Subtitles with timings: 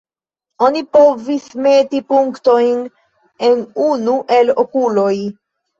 [0.67, 2.83] Oni povis meti punktojn
[3.53, 5.17] en unu el "okuloj".